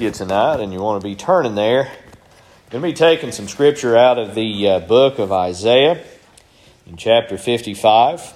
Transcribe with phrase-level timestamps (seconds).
[0.00, 3.48] you tonight and you want to be turning there, I'm going to be taking some
[3.48, 6.04] scripture out of the uh, book of Isaiah
[6.86, 8.32] in chapter 55,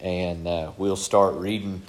[0.00, 1.82] and uh, we'll start reading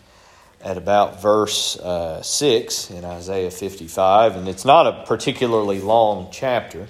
[0.63, 4.37] at about verse uh, 6 in Isaiah 55.
[4.37, 6.87] And it's not a particularly long chapter,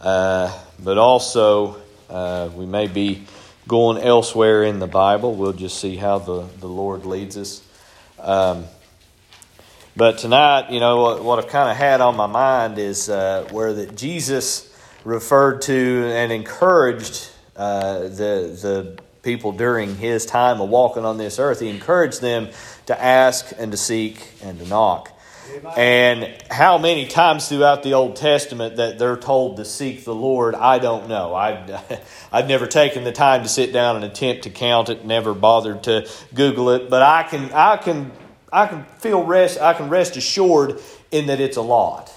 [0.00, 1.76] uh, but also
[2.10, 3.24] uh, we may be
[3.68, 5.34] going elsewhere in the Bible.
[5.34, 7.62] We'll just see how the, the Lord leads us.
[8.18, 8.64] Um,
[9.96, 13.46] but tonight, you know, what, what I've kind of had on my mind is uh,
[13.50, 20.68] where that Jesus referred to and encouraged uh, the the people during his time of
[20.68, 21.60] walking on this earth.
[21.60, 22.48] He encouraged them
[22.86, 25.10] to ask and to seek and to knock.
[25.76, 30.54] And how many times throughout the Old Testament that they're told to seek the Lord,
[30.54, 31.34] I don't know.
[31.34, 35.32] I've, I've never taken the time to sit down and attempt to count it, never
[35.34, 38.10] bothered to Google it, but I can, I can
[38.54, 42.12] I can feel rest, I can rest assured in that it's a lot.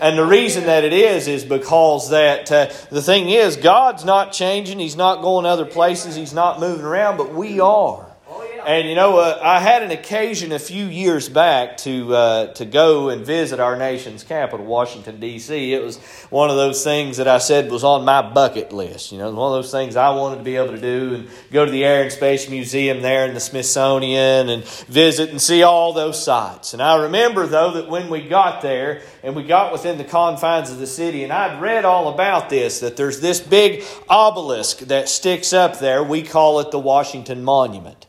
[0.00, 4.32] And the reason that it is is because that uh, the thing is God's not
[4.32, 8.04] changing, He's not going other places, He's not moving around, but we are.
[8.66, 12.64] And you know, uh, I had an occasion a few years back to uh, to
[12.64, 15.72] go and visit our nation's capital, Washington D.C.
[15.72, 15.98] It was
[16.30, 19.12] one of those things that I said was on my bucket list.
[19.12, 21.64] You know, one of those things I wanted to be able to do and go
[21.64, 25.92] to the Air and Space Museum there in the Smithsonian and visit and see all
[25.92, 26.74] those sites.
[26.74, 30.70] And I remember though that when we got there and we got within the confines
[30.70, 35.08] of the city, and I'd read all about this that there's this big obelisk that
[35.08, 36.04] sticks up there.
[36.04, 38.06] We call it the Washington Monument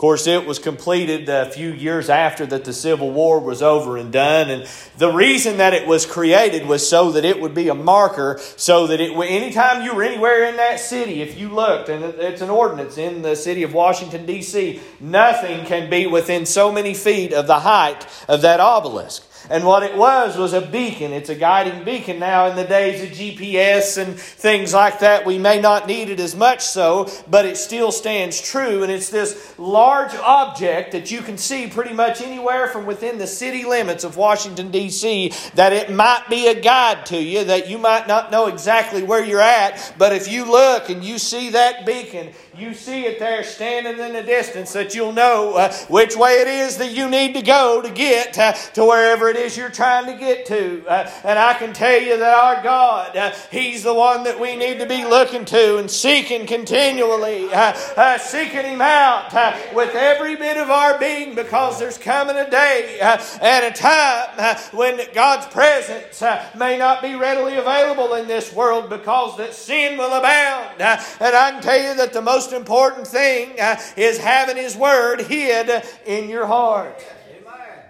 [0.00, 4.10] course, it was completed a few years after that the Civil War was over and
[4.10, 4.48] done.
[4.48, 8.40] And the reason that it was created was so that it would be a marker,
[8.56, 12.40] so that it anytime you were anywhere in that city, if you looked, and it's
[12.40, 17.34] an ordinance in the city of Washington, D.C., nothing can be within so many feet
[17.34, 19.29] of the height of that obelisk.
[19.50, 21.12] And what it was was a beacon.
[21.12, 25.26] It's a guiding beacon now in the days of GPS and things like that.
[25.26, 28.84] We may not need it as much so, but it still stands true.
[28.84, 33.26] And it's this large object that you can see pretty much anywhere from within the
[33.26, 37.76] city limits of Washington, D.C., that it might be a guide to you, that you
[37.76, 41.84] might not know exactly where you're at, but if you look and you see that
[41.84, 46.32] beacon, you see it there standing in the distance, that you'll know uh, which way
[46.34, 49.70] it is that you need to go to get uh, to wherever it is you're
[49.70, 50.84] trying to get to.
[50.86, 54.56] Uh, and I can tell you that our God, uh, He's the one that we
[54.56, 59.32] need to be looking to and seeking continually, uh, uh, seeking Him out
[59.74, 65.00] with every bit of our being because there's coming a day and a time when
[65.14, 66.22] God's presence
[66.56, 70.80] may not be readily available in this world because that sin will abound.
[70.80, 75.22] and I can tell you that the most important thing uh, is having His Word
[75.22, 77.02] hid in your heart.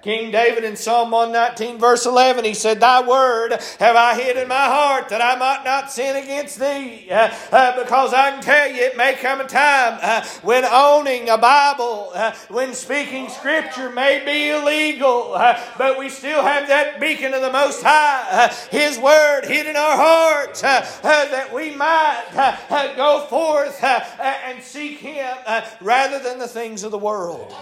[0.02, 4.48] King David in Psalm 119, verse 11, he said, Thy word have I hid in
[4.48, 7.08] my heart that I might not sin against thee.
[7.10, 11.28] Uh, uh, because I can tell you, it may come a time uh, when owning
[11.28, 16.98] a Bible, uh, when speaking Scripture may be illegal, uh, but we still have that
[16.98, 22.94] beacon of the Most High, uh, His word hid in our hearts, that we might
[22.96, 25.36] go forth and seek Him
[25.82, 27.54] rather than the things of the world.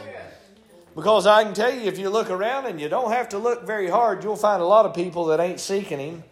[0.98, 3.64] Because I can tell you, if you look around and you don't have to look
[3.64, 6.24] very hard, you'll find a lot of people that ain't seeking Him.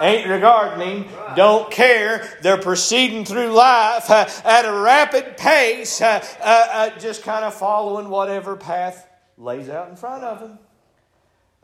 [0.00, 2.26] Ain't regarding him, don't care.
[2.40, 7.52] They're proceeding through life uh, at a rapid pace, uh, uh, uh just kind of
[7.52, 10.58] following whatever path lays out in front of them.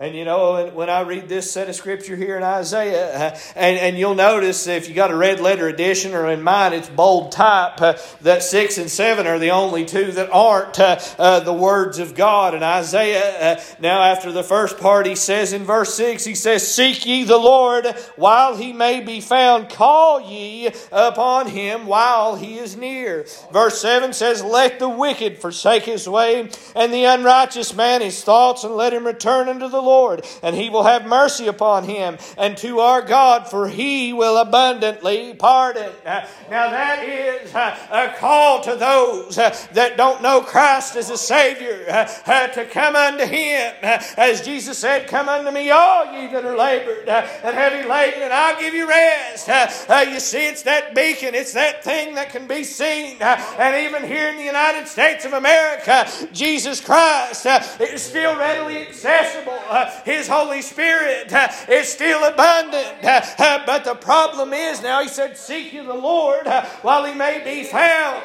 [0.01, 3.77] And you know, when I read this set of scripture here in Isaiah, uh, and,
[3.77, 7.33] and you'll notice if you got a red letter edition or in mine, it's bold
[7.33, 11.53] type, uh, that six and seven are the only two that aren't uh, uh the
[11.53, 12.55] words of God.
[12.55, 16.67] And Isaiah, uh, now after the first part, he says in verse six, he says,
[16.67, 17.85] Seek ye the Lord
[18.17, 23.27] while he may be found, call ye upon him while he is near.
[23.53, 28.65] Verse seven says, Let the wicked forsake his way, and the unrighteous man his thoughts,
[28.65, 32.17] and let him return unto the Lord Lord, and he will have mercy upon him,
[32.39, 35.91] and to our God, for he will abundantly pardon.
[36.07, 41.11] Uh, now, that is uh, a call to those uh, that don't know Christ as
[41.11, 43.75] a Savior to come unto him.
[43.83, 48.33] As Jesus said, Come unto me, all ye that are labored and heavy laden, and
[48.33, 49.49] I'll give you rest.
[49.49, 53.17] You see, it's that beacon, it's that thing that can be seen.
[53.21, 57.47] And even here in the United States of America, Jesus Christ
[57.81, 59.59] is still readily accessible
[60.05, 63.05] His Holy Spirit uh, is still abundant.
[63.05, 66.47] Uh, uh, but the problem is now, He said, Seek you the Lord
[66.83, 68.23] while He may be found.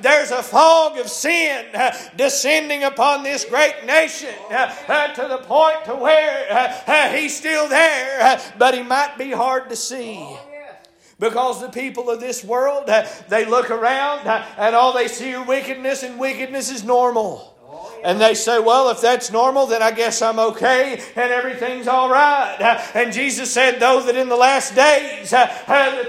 [0.00, 1.66] There's a fog of sin
[2.16, 8.82] descending upon this great nation to the point to where He's still there, but He
[8.82, 10.36] might be hard to see.
[11.20, 12.88] Because the people of this world,
[13.28, 14.26] they look around
[14.56, 17.57] and all they see are wickedness, and wickedness is normal.
[18.04, 22.10] And they say, well, if that's normal, then I guess I'm okay and everything's all
[22.10, 22.56] right.
[22.94, 25.46] And Jesus said, though, that in the last days uh,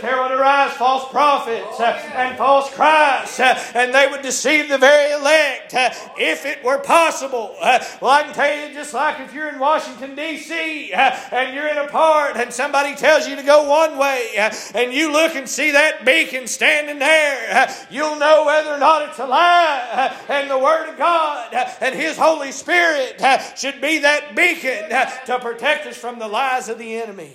[0.02, 4.78] there would arise false prophets uh, and false Christs, uh, and they would deceive the
[4.78, 7.56] very elect uh, if it were possible.
[7.60, 11.54] Uh, well, I can tell you, just like if you're in Washington, D.C., uh, and
[11.54, 14.36] you're in a part and somebody tells you to go one way,
[14.74, 19.20] and you look and see that beacon standing there, you'll know whether or not it's
[19.20, 20.16] a lie.
[20.30, 25.06] And the Word of God and His Holy Spirit uh, should be that beacon uh,
[25.26, 27.32] to protect us from the lies of the enemy.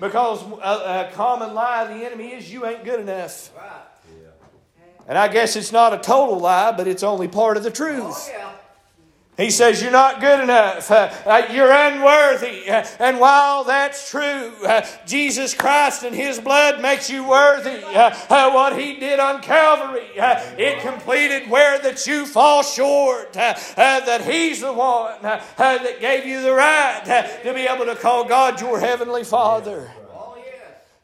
[0.00, 3.50] Because a, a common lie of the enemy is you ain't good enough.
[5.08, 8.30] And I guess it's not a total lie, but it's only part of the truth.
[8.30, 8.57] Oh,
[9.38, 10.90] He says, You're not good enough.
[10.90, 12.68] Uh, uh, you're unworthy.
[12.68, 17.84] Uh, and while that's true, uh, Jesus Christ and His blood makes you worthy.
[17.84, 23.32] Uh, uh, what He did on Calvary, it completed where that you fall short.
[23.34, 27.02] that He's the one that gave you the right
[27.44, 29.88] to be able to call God your Heavenly Father.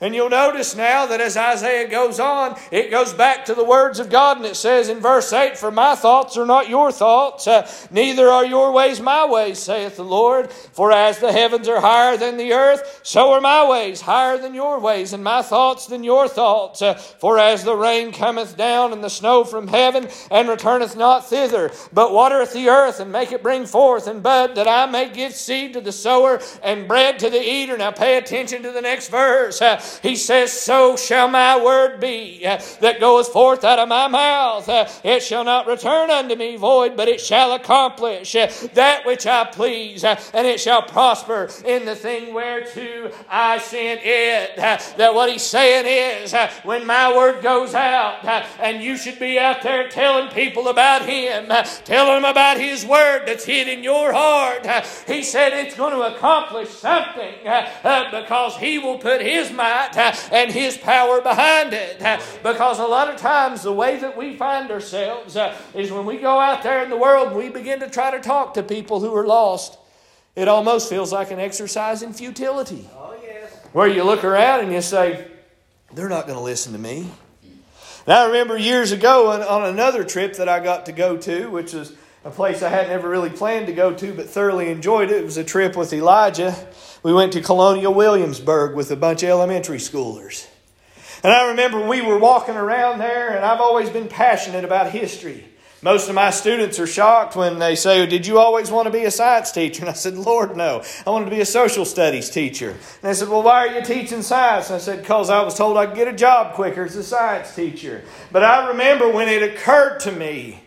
[0.04, 3.98] And you'll notice now that as Isaiah goes on, it goes back to the words
[3.98, 7.48] of God, and it says in verse 8, For my thoughts are not your thoughts,
[7.48, 10.52] uh, neither are your ways my ways, saith the Lord.
[10.52, 14.52] For as the heavens are higher than the earth, so are my ways higher than
[14.52, 16.82] your ways, and my thoughts than your thoughts.
[16.82, 21.30] Uh, for as the rain cometh down and the snow from heaven, and returneth not
[21.30, 25.08] thither, but watereth the earth, and make it bring forth and bud, that I may
[25.08, 27.78] give seed to the sower and bread to the eater.
[27.78, 29.62] Now pay attention to the next verse.
[29.62, 34.08] Uh, he says, So shall my word be uh, that goeth forth out of my
[34.08, 34.68] mouth.
[34.68, 39.26] Uh, it shall not return unto me void, but it shall accomplish uh, that which
[39.26, 44.58] I please, uh, and it shall prosper in the thing whereto I sent it.
[44.58, 48.24] Uh, that what he's saying is, uh, when my word goes out,
[48.60, 51.48] and you should be out there telling people about him,
[51.84, 54.66] telling them about his word that's hid in your heart.
[55.06, 59.52] He said it's going to accomplish something because he will put his
[59.92, 61.98] might and His power behind it.
[62.42, 66.18] Because a lot of times the way that we find ourselves uh, is when we
[66.18, 69.00] go out there in the world and we begin to try to talk to people
[69.00, 69.78] who are lost,
[70.36, 72.88] it almost feels like an exercise in futility.
[72.94, 73.52] Oh, yes.
[73.72, 75.26] Where you look around and you say,
[75.92, 77.08] they're not going to listen to me.
[78.06, 81.48] Now, I remember years ago on, on another trip that I got to go to,
[81.50, 81.94] which was
[82.24, 85.18] a place I had never really planned to go to but thoroughly enjoyed it.
[85.18, 86.54] It was a trip with Elijah
[87.04, 90.48] we went to Colonial Williamsburg with a bunch of elementary schoolers.
[91.22, 95.44] And I remember we were walking around there, and I've always been passionate about history.
[95.82, 99.04] Most of my students are shocked when they say, Did you always want to be
[99.04, 99.82] a science teacher?
[99.82, 100.82] And I said, Lord, no.
[101.06, 102.70] I wanted to be a social studies teacher.
[102.70, 104.68] And they said, Well, why are you teaching science?
[104.68, 107.02] And I said, Because I was told I could get a job quicker as a
[107.02, 108.02] science teacher.
[108.32, 110.63] But I remember when it occurred to me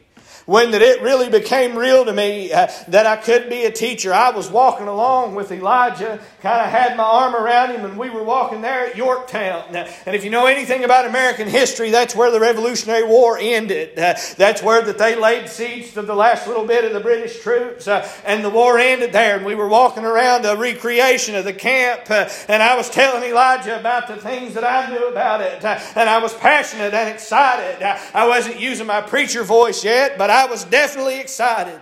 [0.48, 4.14] when that it really became real to me uh, that I could be a teacher.
[4.14, 8.10] I was walking along with Elijah, kind of had my arm around him, and we
[8.10, 9.76] were walking there at Yorktown.
[9.76, 14.00] And if you know anything about American history, that's where the Revolutionary War ended.
[14.00, 17.42] Uh, that's where that they laid siege to the last little bit of the British
[17.42, 19.36] troops, uh, and the war ended there.
[19.36, 23.30] And we were walking around a recreation of the camp, uh, and I was telling
[23.30, 27.10] Elijah about the things that I knew about it, uh, and I was passionate and
[27.10, 27.84] excited.
[28.14, 31.80] I wasn't using my preacher voice yet, but I I was definitely excited.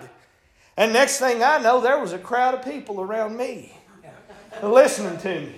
[0.77, 3.77] And next thing I know, there was a crowd of people around me
[4.63, 5.55] listening to me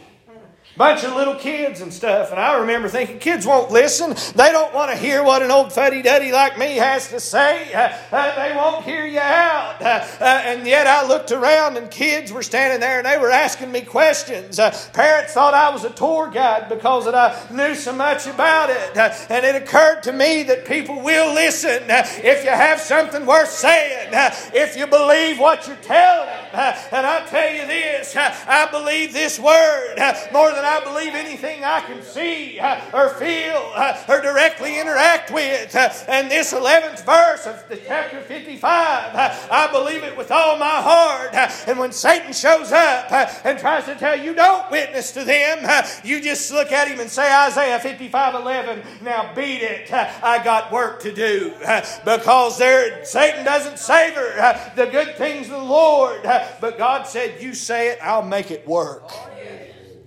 [0.77, 2.31] bunch of little kids and stuff.
[2.31, 4.15] And I remember thinking, kids won't listen.
[4.35, 7.73] They don't want to hear what an old fuddy duddy like me has to say.
[7.73, 9.81] Uh, uh, they won't hear you out.
[9.81, 13.31] Uh, uh and yet I looked around and kids were standing there and they were
[13.31, 14.59] asking me questions.
[14.59, 18.69] Uh, parents thought I was a tour guide because that I knew so much about
[18.69, 18.97] it.
[18.97, 23.49] Uh, and it occurred to me that people will listen if you have something worth
[23.49, 24.09] saying,
[24.53, 26.77] if you believe what you're telling them.
[26.91, 29.95] and I tell you this, I believe this word
[30.31, 34.79] more than than I believe anything I can see uh, or feel uh, or directly
[34.79, 35.73] interact with.
[35.73, 40.57] Uh, and this 11th verse of the chapter 55, uh, I believe it with all
[40.57, 41.33] my heart.
[41.33, 45.23] Uh, and when Satan shows up uh, and tries to tell you don't witness to
[45.23, 45.59] them,
[46.03, 49.91] you just look at him and say, Isaiah 55 11, now beat it.
[49.93, 51.53] I got work to do.
[52.03, 54.33] Because there, Satan doesn't savor
[54.75, 56.23] the good things of the Lord.
[56.23, 59.09] But God said, You say it, I'll make it work.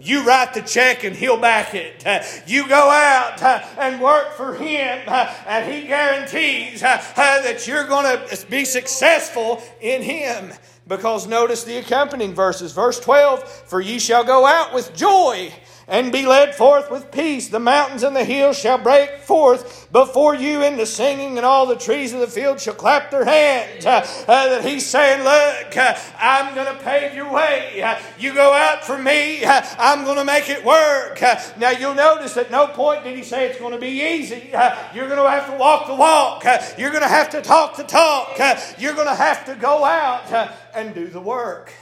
[0.01, 2.05] You write the check and he'll back it.
[2.47, 3.43] You go out
[3.79, 10.53] and work for him, and he guarantees that you're going to be successful in him.
[10.89, 12.73] Because notice the accompanying verses.
[12.73, 15.53] Verse 12 For ye shall go out with joy
[15.91, 17.49] and be led forth with peace.
[17.49, 21.77] The mountains and the hills shall break forth before you into singing, and all the
[21.77, 23.85] trees of the field shall clap their hands.
[23.85, 27.83] Uh, uh, that he's saying, Look, uh, I'm going to pave your way.
[27.83, 31.21] Uh, you go out for me, uh, I'm going to make it work.
[31.21, 34.51] Uh, now you'll notice at no point did he say it's going to be easy.
[34.95, 36.45] you're going to have to walk the walk,
[36.79, 38.39] you're going to have to talk the talk,
[38.79, 41.73] you're going to have to go out and do the work.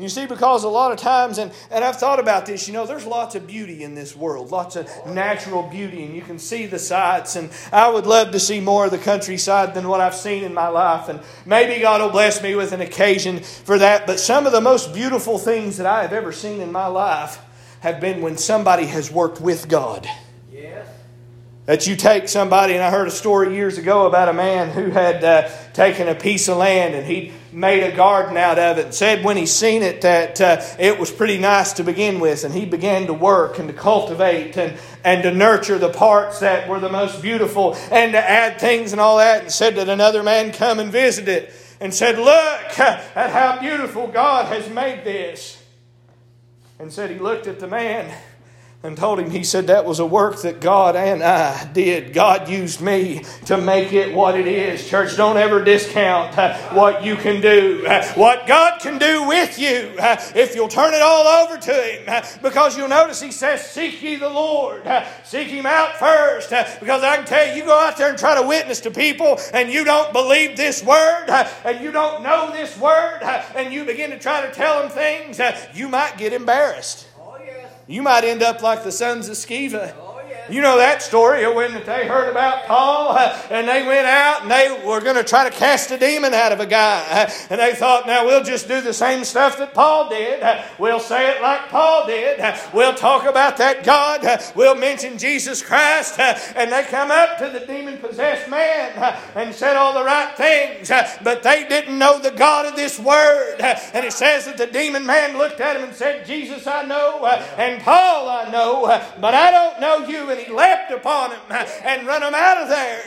[0.00, 2.86] You see, because a lot of times, and, and I've thought about this, you know,
[2.86, 6.66] there's lots of beauty in this world, lots of natural beauty, and you can see
[6.66, 7.36] the sights.
[7.36, 10.54] And I would love to see more of the countryside than what I've seen in
[10.54, 11.08] my life.
[11.08, 14.06] And maybe God will bless me with an occasion for that.
[14.06, 17.38] But some of the most beautiful things that I have ever seen in my life
[17.80, 20.08] have been when somebody has worked with God.
[20.52, 20.86] Yes
[21.66, 24.90] That you take somebody, and I heard a story years ago about a man who
[24.90, 28.86] had uh, taken a piece of land and he made a garden out of it
[28.86, 32.44] and said when he seen it that uh, it was pretty nice to begin with.
[32.44, 36.68] And he began to work and to cultivate and, and to nurture the parts that
[36.68, 39.42] were the most beautiful and to add things and all that.
[39.42, 44.06] And said that another man come and visit it and said, Look at how beautiful
[44.06, 45.62] God has made this.
[46.78, 48.14] And said he looked at the man
[48.82, 52.14] and told him, he said, that was a work that God and I did.
[52.14, 54.88] God used me to make it what it is.
[54.88, 57.84] Church, don't ever discount uh, what you can do.
[57.86, 61.72] Uh, what God can do with you uh, if you'll turn it all over to
[61.74, 62.24] Him.
[62.42, 64.82] Because you'll notice He says, Seek ye the Lord.
[65.24, 66.48] Seek Him out first.
[66.80, 69.38] Because I can tell you, you go out there and try to witness to people
[69.52, 71.26] and you don't believe this word
[71.64, 73.20] and you don't know this word
[73.54, 75.38] and you begin to try to tell them things,
[75.74, 77.09] you might get embarrassed.
[77.90, 80.09] You might end up like the sons of Sceva.
[80.48, 83.16] You know that story of when they heard about Paul
[83.50, 86.52] and they went out and they were going to try to cast a demon out
[86.52, 87.30] of a guy.
[87.50, 90.42] And they thought, now we'll just do the same stuff that Paul did.
[90.78, 92.40] We'll say it like Paul did.
[92.72, 94.24] We'll talk about that God.
[94.54, 96.18] We'll mention Jesus Christ.
[96.18, 98.92] And they come up to the demon possessed man
[99.34, 100.88] and said all the right things.
[101.22, 103.56] But they didn't know the God of this word.
[103.60, 107.26] And it says that the demon man looked at him and said, Jesus I know,
[107.58, 108.82] and Paul I know,
[109.20, 110.30] but I don't know you.
[110.30, 113.02] And he leapt upon him and run him out of there.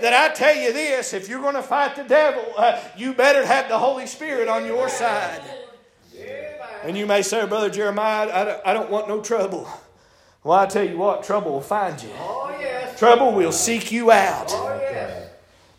[0.00, 2.44] That I tell you this if you're going to fight the devil,
[2.96, 5.42] you better have the Holy Spirit on your side.
[6.84, 9.68] And you may say, Brother Jeremiah, I don't want no trouble.
[10.44, 12.10] Well, I tell you what, trouble will find you.
[12.18, 12.98] Oh, yes.
[12.98, 14.46] Trouble will seek you out.
[14.50, 15.30] Oh, yes.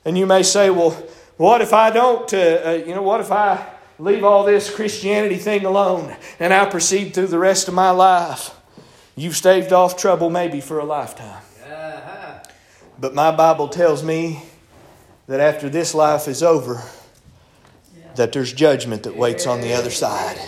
[0.04, 0.92] And you may say, well,
[1.38, 3.66] what if I don't, uh, uh, you know, what if I
[3.98, 8.59] leave all this Christianity thing alone and I proceed through the rest of my life?
[9.20, 11.42] You've staved off trouble maybe for a lifetime.
[11.70, 12.40] Uh-huh.
[12.98, 14.44] But my Bible tells me
[15.28, 16.82] that after this life is over,
[18.16, 20.40] that there's judgment that waits on the other side.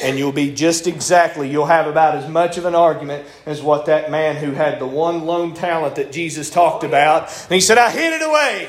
[0.00, 3.86] And you'll be just exactly, you'll have about as much of an argument as what
[3.86, 7.22] that man who had the one lone talent that Jesus talked about.
[7.46, 8.68] And he said, I hid it away.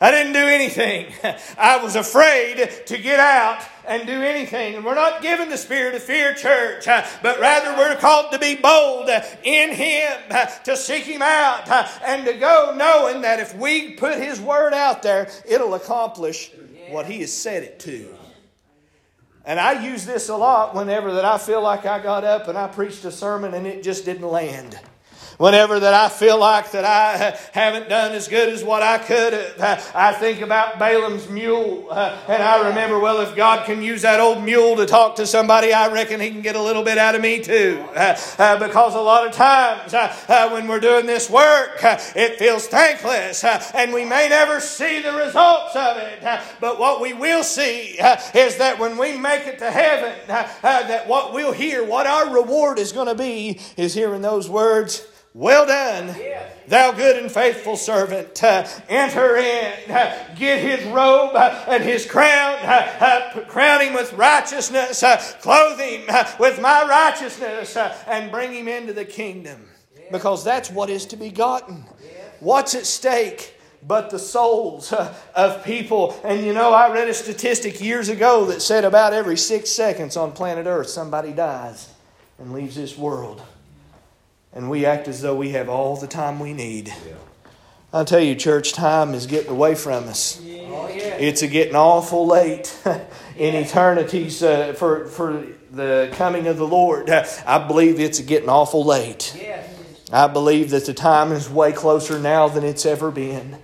[0.00, 1.12] I didn't do anything.
[1.58, 4.74] I was afraid to get out and do anything.
[4.74, 8.38] And we're not given the spirit of fear, church, uh, but rather we're called to
[8.38, 11.68] be bold uh, in Him, uh, to seek Him out,
[12.04, 16.50] and to go knowing that if we put His word out there, it'll accomplish
[16.90, 18.14] what He has said it to.
[19.44, 22.58] And I use this a lot whenever that I feel like I got up and
[22.58, 24.78] I preached a sermon and it just didn't land.
[25.38, 29.32] Whenever that I feel like that I haven't done as good as what I could
[29.32, 31.92] have, I think about Balaam's mule.
[31.92, 35.72] And I remember, well, if God can use that old mule to talk to somebody,
[35.72, 37.84] I reckon he can get a little bit out of me too.
[37.92, 39.92] Because a lot of times
[40.52, 45.76] when we're doing this work, it feels thankless and we may never see the results
[45.76, 46.20] of it.
[46.60, 47.96] But what we will see
[48.34, 52.80] is that when we make it to heaven, that what we'll hear, what our reward
[52.80, 55.06] is going to be, is hearing those words
[55.38, 56.16] Well done,
[56.66, 58.42] thou good and faithful servant.
[58.42, 62.58] Uh, enter in, uh, get his robe uh, and his crown,
[63.46, 64.98] crown him with righteousness,
[65.40, 67.76] clothe him with my righteousness,
[68.08, 69.68] and bring him into the kingdom.
[70.10, 71.84] Because that's what is to be gotten.
[72.40, 73.54] What's at stake?
[73.86, 74.92] but the souls
[75.36, 76.20] of people.
[76.24, 80.16] And you know, I read a statistic years ago that said about every six seconds
[80.16, 81.88] on planet Earth, somebody dies
[82.40, 83.40] and leaves this world
[84.52, 86.88] and we act as though we have all the time we need.
[86.88, 87.14] Yeah.
[87.92, 90.40] I'll tell you, church, time is getting away from us.
[90.42, 90.62] Yeah.
[90.66, 91.16] Oh, yeah.
[91.16, 92.76] It's a getting awful late
[93.36, 97.08] in eternities uh, for, for the coming of the Lord.
[97.08, 99.34] I believe it's a getting awful late.
[100.12, 103.58] I believe that the time is way closer now than it's ever been.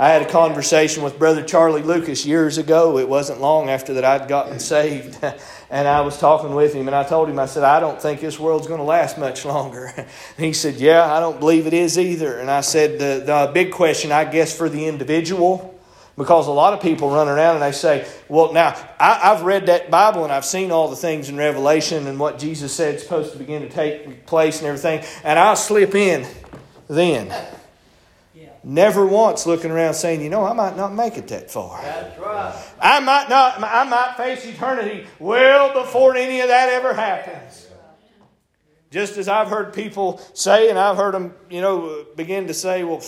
[0.00, 2.96] I had a conversation with Brother Charlie Lucas years ago.
[2.96, 5.18] It wasn't long after that I'd gotten saved.
[5.72, 8.20] And I was talking with him, and I told him, I said, I don't think
[8.20, 9.92] this world's going to last much longer.
[9.96, 12.40] And he said, Yeah, I don't believe it is either.
[12.40, 15.78] And I said, The, the big question, I guess, for the individual,
[16.16, 19.66] because a lot of people run around and they say, Well, now, I, have read
[19.66, 23.02] that Bible and I've seen all the things in Revelation and what Jesus said is
[23.04, 26.26] supposed to begin to take place and everything, and I'll slip in
[26.88, 27.32] then
[28.62, 31.80] never once looking around saying, you know, I might not make it that far.
[31.82, 32.64] That's right.
[32.80, 37.68] I might not, I might face eternity well before any of that ever happens.
[38.90, 42.82] Just as I've heard people say, and I've heard them, you know, begin to say,
[42.82, 43.02] well,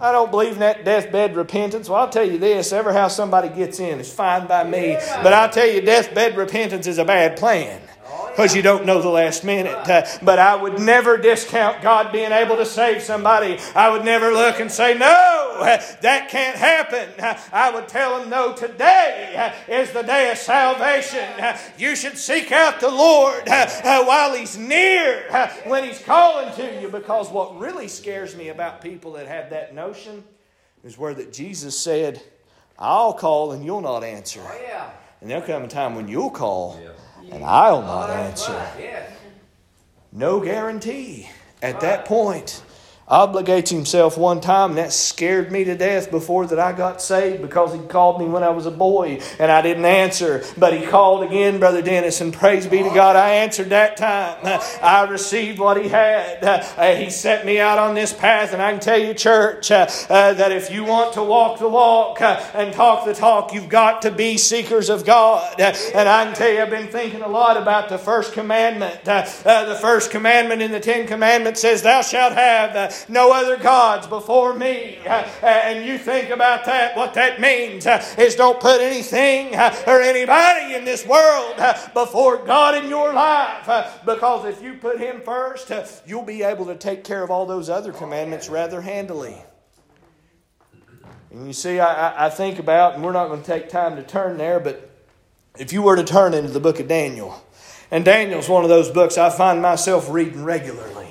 [0.00, 1.88] I don't believe in that deathbed repentance.
[1.88, 4.96] Well, I'll tell you this ever how somebody gets in is fine by me.
[5.22, 7.81] But I'll tell you, deathbed repentance is a bad plan
[8.32, 9.76] because you don't know the last minute.
[9.88, 13.58] Uh, but I would never discount God being able to save somebody.
[13.74, 15.58] I would never look and say, no,
[16.00, 17.08] that can't happen.
[17.52, 21.28] I would tell them, no, today is the day of salvation.
[21.78, 25.24] You should seek out the Lord uh, while He's near,
[25.64, 26.88] when He's calling to you.
[26.88, 30.24] Because what really scares me about people that have that notion
[30.84, 32.22] is where that Jesus said,
[32.78, 34.40] I'll call and you'll not answer.
[34.42, 34.90] Oh, yeah.
[35.20, 36.90] And there'll come a time when you'll call yeah
[37.30, 38.66] and I'll not answer.
[40.12, 41.28] No guarantee
[41.62, 42.62] at that point
[43.12, 47.42] obligates himself one time, and that scared me to death before that I got saved
[47.42, 50.42] because he called me when I was a boy and I didn't answer.
[50.56, 54.38] But he called again, Brother Dennis, and praise be to God, I answered that time.
[54.82, 56.42] I received what he had.
[56.42, 59.86] Uh, he set me out on this path, and I can tell you, church, uh,
[60.08, 64.02] uh, that if you want to walk the walk and talk the talk, you've got
[64.02, 65.60] to be seekers of God.
[65.60, 69.04] And I can tell you, I've been thinking a lot about the first commandment.
[69.04, 74.54] the first commandment in the Ten Commandments says, Thou shalt have no other gods before
[74.54, 74.98] me.
[75.42, 77.86] And you think about that, what that means
[78.18, 81.56] is don't put anything or anybody in this world
[81.94, 83.66] before God in your life.
[84.04, 85.72] Because if you put Him first,
[86.06, 89.36] you'll be able to take care of all those other commandments rather handily.
[91.30, 94.02] And you see, I, I think about, and we're not going to take time to
[94.02, 94.90] turn there, but
[95.58, 97.42] if you were to turn into the book of Daniel,
[97.90, 101.01] and Daniel's one of those books I find myself reading regularly.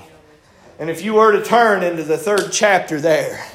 [0.82, 3.46] And if you were to turn into the third chapter there,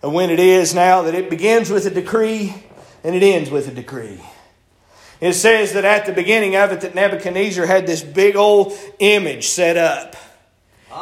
[0.00, 2.54] and when it is now that it begins with a decree
[3.02, 4.20] and it ends with a decree.
[5.20, 9.48] It says that at the beginning of it that Nebuchadnezzar had this big old image
[9.48, 10.14] set up.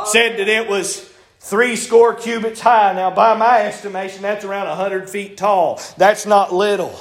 [0.07, 1.07] Said that it was
[1.41, 2.95] three score cubits high.
[2.95, 5.79] Now, by my estimation, that's around a hundred feet tall.
[5.99, 6.99] That's not little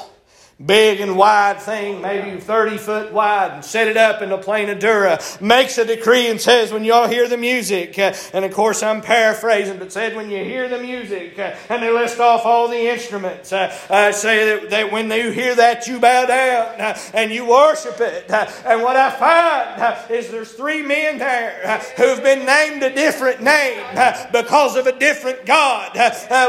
[0.63, 4.69] big and wide thing, maybe 30 foot wide, and set it up in the plain
[4.69, 8.53] of Dura, makes a decree and says, when y'all hear the music, uh, and of
[8.53, 12.45] course I'm paraphrasing, but said, when you hear the music, uh, and they list off
[12.45, 17.31] all the instruments, uh, uh say that, when you hear that, you bow down and
[17.31, 18.29] you worship it.
[18.29, 23.85] And what I find is there's three men there who've been named a different name
[24.31, 25.93] because of a different God.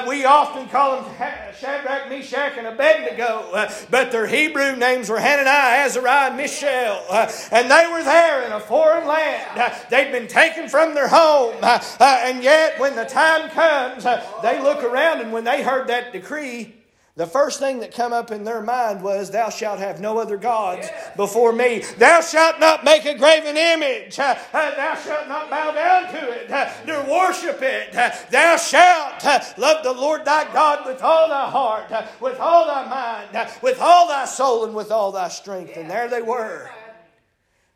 [0.08, 1.14] we often call them
[1.60, 7.04] Shadrach, Meshach, and Abednego, uh, but their Hebrew names were Hananiah, Azariah, and Mishael.
[7.10, 9.58] Uh, and they were there in a foreign land.
[9.58, 11.54] Uh, they'd been taken from their home.
[12.00, 14.04] and yet, when the time comes,
[14.42, 16.79] they look around, and when they heard that decree,
[17.16, 20.36] the first thing that come up in their mind was, Thou shalt have no other
[20.36, 21.80] gods before me.
[21.98, 24.18] Thou shalt not make a graven image.
[24.18, 27.94] Uh, thou shalt not bow down to it, uh, nor worship it.
[27.94, 32.88] Uh, thou shalt love the Lord thy God with all thy heart, with all thy
[32.88, 35.76] mind, with all thy soul, and with all thy strength.
[35.76, 36.70] And there they were.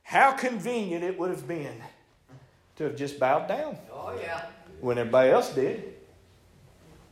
[0.05, 1.83] How convenient it would have been
[2.77, 3.77] to have just bowed down.
[3.93, 4.47] Oh, yeah.
[4.81, 5.95] When everybody else did.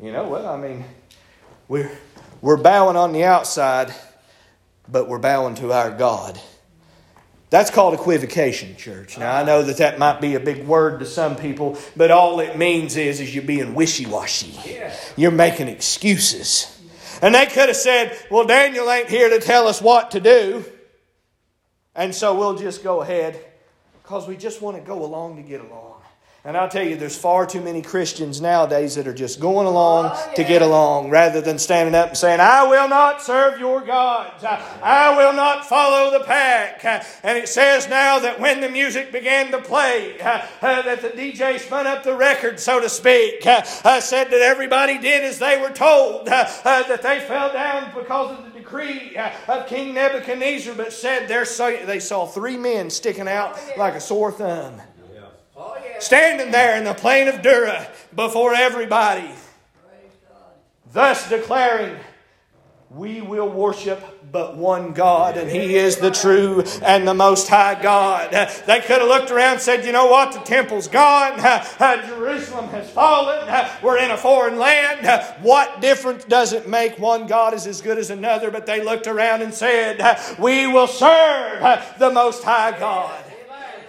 [0.01, 0.85] You know, well, I mean,
[1.69, 1.91] we're
[2.43, 3.95] we're bowing on the outside,
[4.89, 6.39] but we're bowing to our God.
[7.51, 9.17] That's called equivocation, church.
[9.19, 12.41] Now, I know that that might be a big word to some people, but all
[12.41, 14.59] it means is, is you're being wishy washy.
[15.17, 16.81] You're making excuses.
[17.21, 20.65] And they could have said, Well, Daniel ain't here to tell us what to do.
[21.95, 23.39] And so we'll just go ahead
[24.03, 25.92] because we just want to go along to get along.
[26.45, 30.07] And I'll tell you, there's far too many Christians nowadays that are just going along
[30.07, 30.35] oh, yeah.
[30.35, 34.43] to get along rather than standing up and saying, I will not serve your gods.
[34.43, 36.85] I will not follow the pack.
[37.23, 41.61] And it says now that when the music began to play, uh, that the DJ
[41.61, 43.63] spun up the record, so to speak, uh,
[44.01, 48.53] said that everybody did as they were told, uh, that they fell down because of
[48.53, 54.01] the decree of King Nebuchadnezzar, but said they saw three men sticking out like a
[54.01, 54.81] sore thumb
[56.03, 59.31] standing there in the plain of Dura before everybody,
[60.93, 61.97] thus declaring,
[62.91, 67.81] We will worship but one God, and He is the true and the most high
[67.81, 68.31] God.
[68.31, 70.33] They could have looked around and said, You know what?
[70.33, 71.39] The temple's gone.
[72.09, 73.47] Jerusalem has fallen.
[73.83, 75.07] We're in a foreign land.
[75.43, 76.99] What difference does it make?
[76.99, 78.51] One God is as good as another.
[78.51, 83.23] But they looked around and said, We will serve the most high God.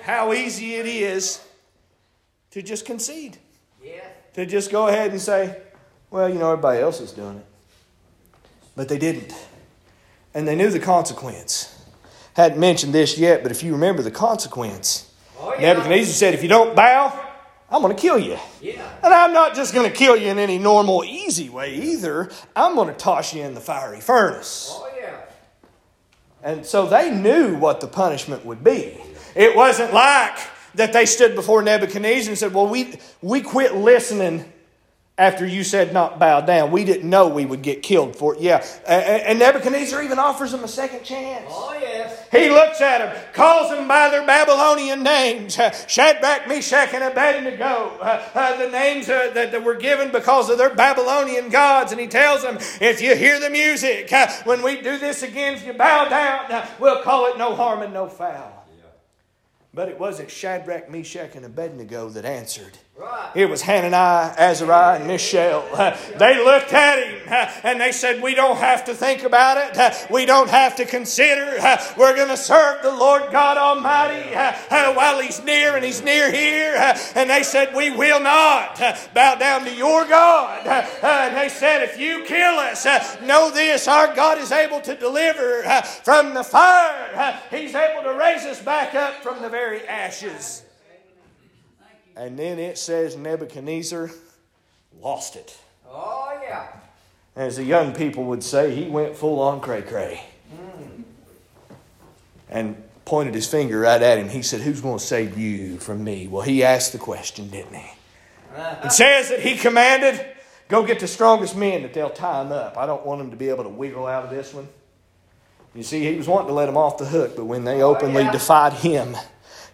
[0.02, 1.42] How easy it is
[2.54, 3.38] to just concede.
[3.84, 4.02] Yeah.
[4.36, 5.58] To just go ahead and say,
[6.12, 7.46] well, you know, everybody else is doing it.
[8.76, 9.34] But they didn't.
[10.36, 11.84] And they knew the consequence.
[12.36, 15.74] Hadn't mentioned this yet, but if you remember the consequence, oh, yeah.
[15.74, 17.20] Nebuchadnezzar said, if you don't bow,
[17.72, 18.38] I'm going to kill you.
[18.62, 18.88] Yeah.
[19.04, 22.30] And I'm not just going to kill you in any normal, easy way either.
[22.56, 24.70] I'm going to toss you in the fiery furnace.
[24.72, 25.22] Oh, yeah.
[26.44, 29.00] And so they knew what the punishment would be.
[29.36, 30.38] It wasn't like
[30.76, 34.46] that they stood before Nebuchadnezzar and said, Well, we, we quit listening
[35.16, 36.72] after you said not bow down.
[36.72, 38.42] We didn't know we would get killed for it.
[38.42, 38.66] Yeah.
[38.88, 41.46] And Nebuchadnezzar even offers them a second chance.
[41.50, 42.28] Oh, yes.
[42.32, 45.54] He looks at them, calls them by their Babylonian names
[45.88, 47.96] Shadrach, Meshach, and Abednego.
[48.02, 51.92] Uh, uh, the names uh, that, that were given because of their Babylonian gods.
[51.92, 55.54] And he tells them, if you hear the music, uh, when we do this again,
[55.54, 58.53] if you bow down, uh, we'll call it no harm and no foul.
[59.74, 62.78] But it wasn't Shadrach, Meshach, and Abednego that answered.
[63.36, 65.68] It was Hananiah, Azariah, and Mishael.
[66.18, 67.24] they looked at him
[67.64, 70.12] and they said, We don't have to think about it.
[70.12, 71.58] We don't have to consider.
[71.98, 74.36] We're going to serve the Lord God Almighty
[74.70, 76.76] while He's near and He's near here.
[77.16, 78.80] And they said, We will not
[79.14, 80.68] bow down to your God.
[80.68, 82.86] And they said, If you kill us,
[83.22, 85.64] know this our God is able to deliver
[86.04, 87.40] from the fire.
[87.50, 90.63] He's able to raise us back up from the very ashes.
[92.16, 94.12] And then it says Nebuchadnezzar
[95.02, 95.58] lost it.
[95.90, 96.68] Oh, yeah.
[97.36, 100.24] As the young people would say, he went full on cray cray.
[100.54, 101.04] Mm.
[102.50, 104.30] And pointed his finger right at him.
[104.30, 106.28] He said, Who's going to save you from me?
[106.28, 107.92] Well, he asked the question, didn't he?
[108.84, 110.24] It says that he commanded,
[110.70, 112.78] Go get the strongest men that they'll tie him up.
[112.78, 114.68] I don't want them to be able to wiggle out of this one.
[115.76, 117.96] You see, he was wanting to let them off the hook, but when they oh,
[117.96, 118.32] openly oh, yeah.
[118.32, 119.18] defied him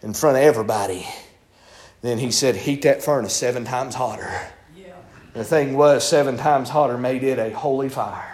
[0.01, 1.05] in front of everybody,
[2.01, 4.31] then he said, Heat that furnace seven times hotter.
[4.75, 4.93] Yeah.
[5.33, 8.28] The thing was, seven times hotter made it a holy fire.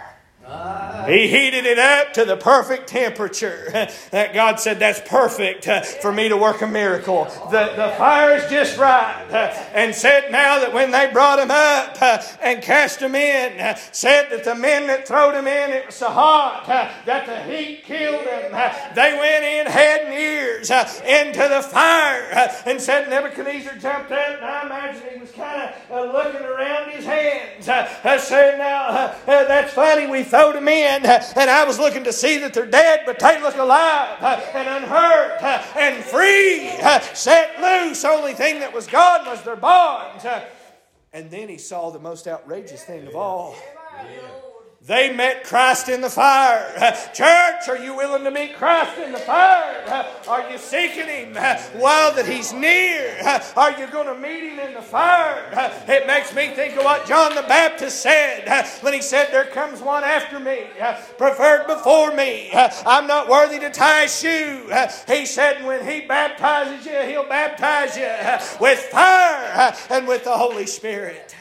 [1.06, 3.68] He heated it up to the perfect temperature.
[4.10, 7.24] that God said, That's perfect uh, for me to work a miracle.
[7.50, 9.24] The, the fire is just right.
[9.30, 13.60] Uh, and said now that when they brought him up uh, and cast him in,
[13.60, 17.26] uh, said that the men that throwed him in, it was so hot uh, that
[17.26, 18.50] the heat killed them.
[18.52, 24.36] Uh, they went in head and ears into the fire and said Nebuchadnezzar jumped up,
[24.36, 27.64] and I imagine he was kind of looking around his hands.
[27.66, 32.38] Said, Now, that's funny, we throwed him in uh, and I was looking to see
[32.38, 36.68] that they're dead, but they look alive uh, and unhurt uh, and free,
[37.14, 38.04] set loose.
[38.04, 40.26] Only thing that was gone was their bonds.
[41.12, 43.56] And then he saw the most outrageous thing of all.
[44.86, 46.64] They met Christ in the fire.
[47.12, 49.72] Church, are you willing to meet Christ in the fire?
[50.28, 51.34] Are you seeking Him
[51.80, 53.16] while that He's near?
[53.56, 55.42] Are you going to meet Him in the fire?
[55.88, 59.80] It makes me think of what John the Baptist said when he said, There comes
[59.80, 60.66] one after me,
[61.18, 62.50] preferred before me.
[62.54, 64.70] I'm not worthy to tie a shoe.
[65.08, 68.10] He said, When He baptizes you, He'll baptize you
[68.60, 71.34] with fire and with the Holy Spirit.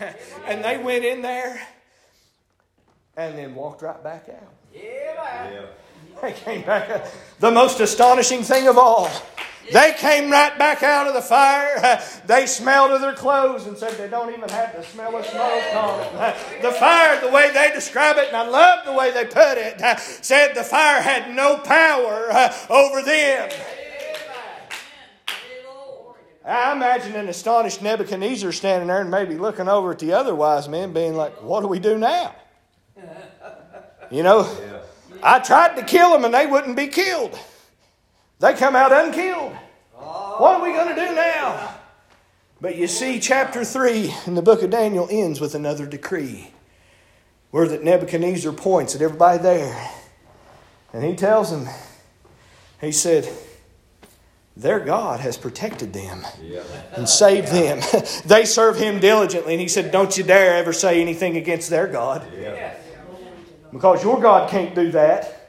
[0.45, 1.61] And they went in there
[3.17, 4.53] and then walked right back out.
[4.73, 5.65] Yeah.
[6.21, 7.13] They came back out.
[7.39, 9.09] The most astonishing thing of all.
[9.71, 12.01] They came right back out of the fire.
[12.25, 15.75] They smelled of their clothes and said they don't even have the smell of smoke
[15.75, 16.35] on it.
[16.61, 19.79] The fire, the way they describe it, and I love the way they put it,
[19.99, 22.31] said the fire had no power
[22.69, 23.49] over them.
[26.43, 30.69] I imagine an astonished Nebuchadnezzar standing there and maybe looking over at the other wise
[30.69, 32.35] men, being like, What do we do now?
[34.11, 34.49] You know,
[35.23, 37.37] I tried to kill them and they wouldn't be killed.
[38.39, 39.55] They come out unkilled.
[39.97, 40.41] Oh.
[40.41, 41.75] What are we going to do now?
[42.61, 46.51] But you see, chapter 3 in the book of Daniel ends with another decree
[47.51, 49.91] where that Nebuchadnezzar points at everybody there.
[50.93, 51.67] And he tells them,
[52.81, 53.27] he said,
[54.57, 56.25] their God has protected them
[56.93, 57.81] and saved them.
[58.25, 59.53] they serve him diligently.
[59.53, 62.25] And he said, Don't you dare ever say anything against their God.
[63.75, 65.44] Because your God can't do that.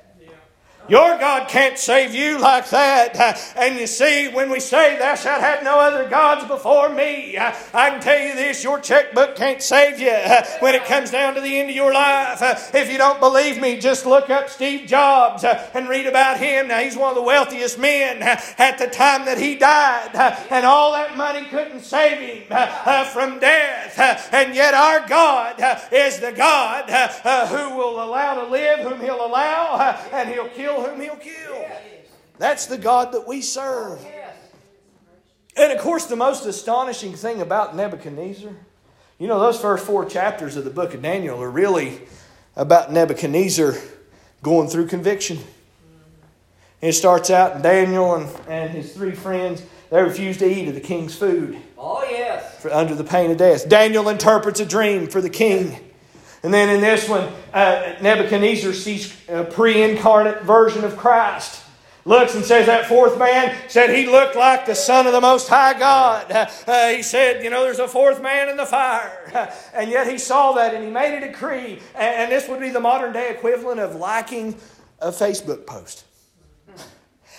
[0.88, 3.54] Your God can't save you like that.
[3.56, 7.90] And you see, when we say, Thou shalt have no other gods before me, I
[7.90, 10.12] can tell you this your checkbook can't save you
[10.60, 12.74] when it comes down to the end of your life.
[12.74, 16.68] If you don't believe me, just look up Steve Jobs and read about him.
[16.68, 20.14] Now, he's one of the wealthiest men at the time that he died,
[20.50, 24.28] and all that money couldn't save him uh, from death.
[24.32, 29.00] And yet, our God uh, is the God uh, who will allow to live, whom
[29.00, 31.66] he'll allow, and he'll kill kill whom he'll kill.
[32.38, 34.04] That's the God that we serve.
[35.56, 38.52] And of course, the most astonishing thing about Nebuchadnezzar,
[39.18, 42.00] you know, those first four chapters of the book of Daniel are really
[42.54, 43.74] about Nebuchadnezzar
[44.42, 45.38] going through conviction.
[46.82, 50.74] It starts out in Daniel and, and his three friends, they refuse to eat of
[50.74, 51.56] the king's food.
[51.78, 52.60] Oh, yes.
[52.60, 53.66] For, under the pain of death.
[53.66, 55.78] Daniel interprets a dream for the king.
[56.46, 61.60] And then in this one, uh, Nebuchadnezzar sees a pre incarnate version of Christ.
[62.04, 65.48] Looks and says that fourth man said he looked like the Son of the Most
[65.48, 66.30] High God.
[66.68, 69.52] Uh, he said, You know, there's a fourth man in the fire.
[69.74, 71.80] and yet he saw that and he made a decree.
[71.96, 74.54] And, and this would be the modern day equivalent of liking
[75.00, 76.04] a Facebook post.
[76.68, 76.74] I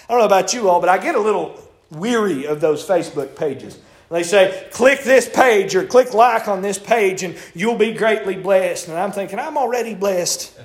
[0.10, 1.58] don't know about you all, but I get a little
[1.92, 3.80] weary of those Facebook pages.
[4.10, 8.36] They say, click this page or click like on this page and you'll be greatly
[8.36, 8.88] blessed.
[8.88, 10.58] And I'm thinking, I'm already blessed.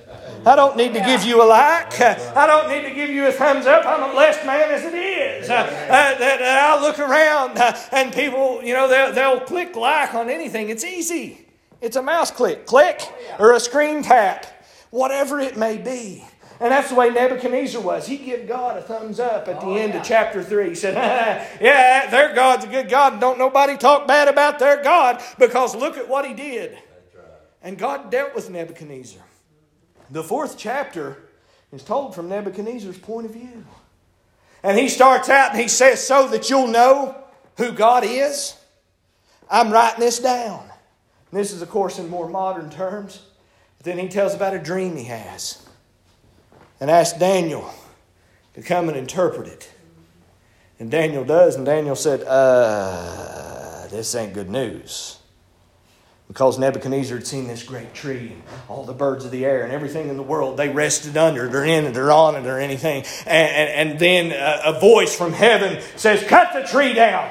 [0.47, 2.01] I don't need to give you a like.
[2.01, 3.85] I don't need to give you a thumbs up.
[3.85, 5.51] I'm a blessed man as it is.
[5.51, 10.15] Uh, uh, that, I look around uh, and people, you know, they'll, they'll click like
[10.15, 10.69] on anything.
[10.69, 11.45] It's easy.
[11.81, 13.03] It's a mouse click, click,
[13.41, 14.47] or a screen tap,
[14.91, 16.25] whatever it may be.
[16.63, 18.07] And that's the way Nebuchadnezzar was.
[18.07, 20.01] He'd give God a thumbs up at the oh, end yeah.
[20.01, 20.69] of chapter 3.
[20.69, 20.95] He said,
[21.61, 23.21] Yeah, their God's a good God.
[23.21, 26.71] Don't nobody talk bad about their God because look at what he did.
[26.71, 27.25] Right.
[27.65, 29.21] And God dealt with Nebuchadnezzar.
[30.09, 31.25] The fourth chapter
[31.73, 33.65] is told from Nebuchadnezzar's point of view.
[34.63, 37.17] And he starts out and he says, So that you'll know
[37.57, 38.55] who God is,
[39.51, 40.63] I'm writing this down.
[41.33, 43.21] And this is, of course, in more modern terms.
[43.79, 45.62] But then he tells about a dream he has
[46.83, 47.73] and asked Daniel
[48.55, 49.71] to come and interpret it.
[50.81, 55.21] And Daniel does, and Daniel said, uh, this ain't good news.
[56.27, 59.73] Because Nebuchadnezzar had seen this great tree and all the birds of the air and
[59.73, 62.59] everything in the world, they rested under it or in it or on it or
[62.59, 63.05] anything.
[63.27, 67.31] And, and, and then a, a voice from heaven says, Cut the tree down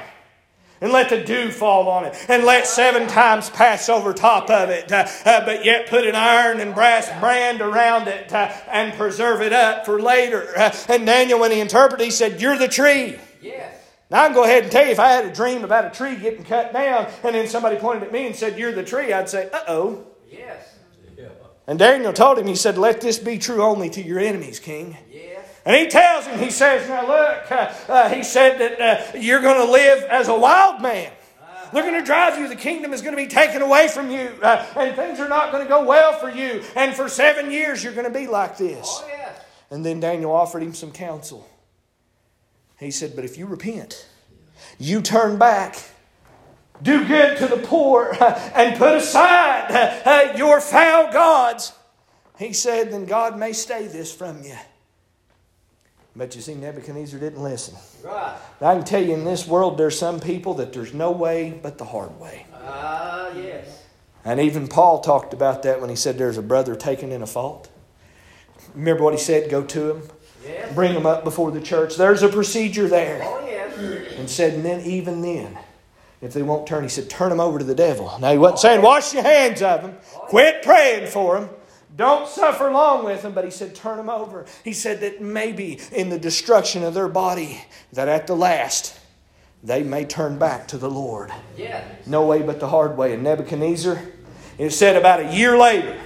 [0.82, 4.70] and let the dew fall on it, and let seven times pass over top of
[4.70, 8.94] it, uh, uh, but yet put an iron and brass brand around it uh, and
[8.96, 10.50] preserve it up for later.
[10.58, 13.18] Uh, and Daniel, when he interpreted, he said, You're the tree.
[13.42, 13.78] Yes.
[14.10, 15.90] Now, I can go ahead and tell you if I had a dream about a
[15.90, 19.14] tree getting cut down, and then somebody pointed at me and said, You're the tree,
[19.14, 20.06] I'd say, Uh oh.
[20.30, 20.68] Yes.
[21.68, 24.98] And Daniel told him, He said, Let this be true only to your enemies, king.
[25.66, 29.42] And he tells him, he says, Now look, uh, uh, he said that uh, you're
[29.42, 31.12] going to live as a wild man.
[31.72, 32.48] They're going to drive you.
[32.48, 34.34] The kingdom is going to be taken away from you.
[34.42, 36.64] Uh, and things are not going to go well for you.
[36.76, 38.86] And for seven years, you're going to be like this.
[38.86, 39.32] Oh, yeah.
[39.70, 41.48] And then Daniel offered him some counsel.
[42.78, 44.08] He said, But if you repent,
[44.80, 45.78] you turn back,
[46.82, 48.18] do good to the poor,
[48.56, 49.72] and put aside
[50.06, 51.74] uh, your foul gods,
[52.38, 54.58] he said, then God may stay this from you.
[56.16, 57.76] But you see, Nebuchadnezzar didn't listen.
[58.04, 58.38] Right.
[58.60, 61.78] I can tell you in this world, there's some people that there's no way but
[61.78, 62.46] the hard way.
[62.54, 63.84] Ah, uh, yes.
[64.26, 67.28] And even Paul talked about that when he said there's a brother taken in a
[67.28, 67.70] fault.
[68.76, 69.50] Remember what he said?
[69.50, 70.04] Go to him.
[70.46, 70.76] Yes.
[70.76, 71.96] Bring him up before the church.
[71.96, 73.22] There's a procedure there.
[73.24, 74.18] Oh, yes.
[74.18, 75.58] And said, and then even then,
[76.22, 78.16] if they won't turn, he said, turn them over to the devil.
[78.20, 79.98] Now he wasn't saying wash your hands of them.
[80.14, 81.50] Quit praying for them.
[81.96, 84.46] Don't suffer long with them, but he said, turn them over.
[84.64, 88.98] He said that maybe in the destruction of their body, that at the last,
[89.64, 91.32] they may turn back to the Lord.
[91.58, 91.84] Yeah.
[92.06, 93.14] No way but the hard way.
[93.14, 94.02] And Nebuchadnezzar,
[94.58, 96.00] it said about a year later,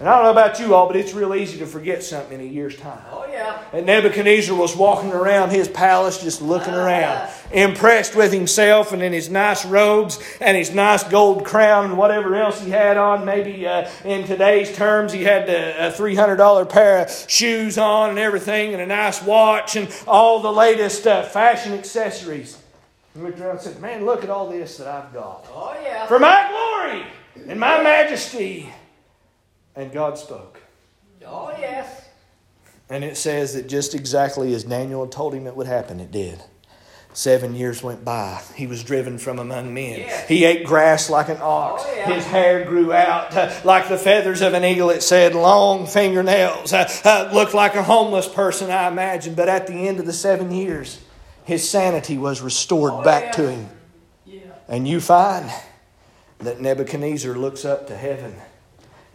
[0.00, 2.46] And I don't know about you all, but it's real easy to forget something in
[2.46, 3.02] a year's time.
[3.10, 3.60] Oh, yeah.
[3.72, 9.12] And Nebuchadnezzar was walking around his palace just looking around, impressed with himself and in
[9.12, 13.24] his nice robes and his nice gold crown and whatever else he had on.
[13.24, 18.20] Maybe uh, in today's terms, he had a, a $300 pair of shoes on and
[18.20, 22.56] everything and a nice watch and all the latest uh, fashion accessories.
[23.14, 25.44] He looked around and said, Man, look at all this that I've got.
[25.52, 26.06] Oh, yeah.
[26.06, 27.04] For my glory
[27.48, 28.72] and my majesty.
[29.78, 30.60] And God spoke.
[31.24, 32.08] Oh, yes.
[32.90, 36.10] And it says that just exactly as Daniel had told him it would happen, it
[36.10, 36.42] did.
[37.12, 38.42] Seven years went by.
[38.56, 40.00] He was driven from among men.
[40.00, 40.26] Yes.
[40.28, 41.84] He ate grass like an ox.
[41.86, 42.12] Oh, yeah.
[42.12, 45.36] His hair grew out uh, like the feathers of an eagle, it said.
[45.36, 46.72] Long fingernails.
[46.72, 49.34] Uh, uh, looked like a homeless person, I imagine.
[49.34, 51.00] But at the end of the seven years,
[51.44, 53.30] his sanity was restored Oh, back yeah.
[53.32, 53.68] to him.
[54.26, 54.40] Yeah.
[54.66, 55.48] And you find
[56.40, 58.34] that Nebuchadnezzar looks up to heaven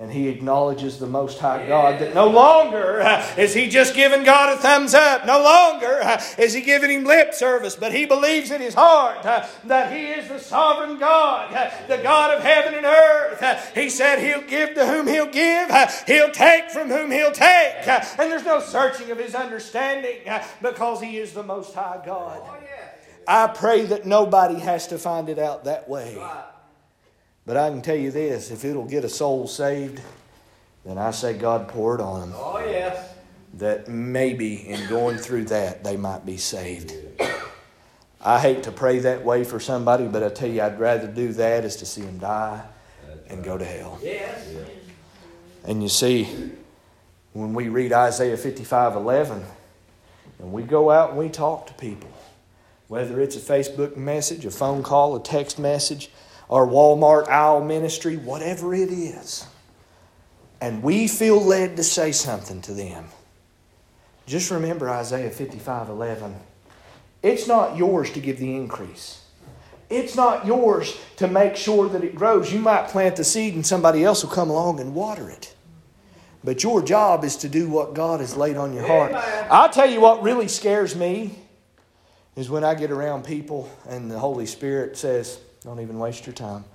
[0.03, 4.25] and he acknowledges the Most High God that no longer uh, is he just giving
[4.25, 5.25] God a thumbs up.
[5.25, 9.25] No longer uh, is he giving him lip service, but he believes in his heart
[9.25, 11.53] uh, that he is the sovereign God,
[11.87, 13.73] the God of heaven and earth.
[13.73, 15.71] He said he'll give to whom he'll give,
[16.05, 17.87] he'll take from whom he'll take.
[17.87, 20.17] And there's no searching of his understanding
[20.61, 22.41] because he is the Most High God.
[22.43, 22.57] Oh.
[23.25, 26.21] I pray that nobody has to find it out that way.
[27.45, 27.53] Right.
[27.53, 30.01] But I can tell you this if it'll get a soul saved,
[30.85, 32.33] then I say God pour it on them.
[32.35, 33.09] Oh, yes.
[33.55, 36.93] That maybe in going through that, they might be saved.
[38.25, 41.33] I hate to pray that way for somebody, but I tell you, I'd rather do
[41.33, 42.63] that as to see them die
[43.27, 43.99] and go to hell.
[44.01, 44.47] Yes.
[45.65, 46.51] And you see,
[47.33, 49.43] when we read Isaiah 55 11,
[50.39, 52.09] and we go out and we talk to people,
[52.87, 56.09] whether it's a Facebook message, a phone call, a text message,
[56.53, 59.47] or Walmart aisle ministry, whatever it is,
[60.61, 63.05] and we feel led to say something to them,
[64.27, 66.35] just remember Isaiah 55 11.
[67.23, 69.25] It's not yours to give the increase.
[69.89, 72.53] It's not yours to make sure that it grows.
[72.53, 75.55] You might plant the seed and somebody else will come along and water it.
[76.43, 79.13] But your job is to do what God has laid on your heart.
[79.49, 81.33] I'll tell you what really scares me
[82.35, 86.33] is when I get around people and the Holy Spirit says, Don't even waste your
[86.33, 86.65] time.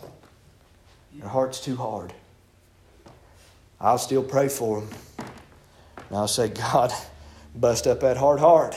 [1.13, 2.13] Your heart's too hard.
[3.81, 4.91] I'll still pray for them.
[6.09, 6.93] And I'll say, God,
[7.55, 8.77] bust up that hard heart.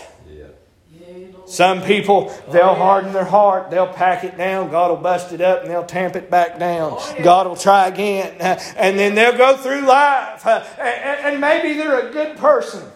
[1.46, 5.64] Some people, they'll harden their heart, they'll pack it down, God will bust it up,
[5.64, 6.98] and they'll tamp it back down.
[7.24, 12.38] God will try again, and then they'll go through life, and maybe they're a good
[12.38, 12.90] person.